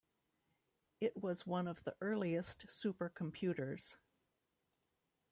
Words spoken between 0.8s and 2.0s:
It was one of the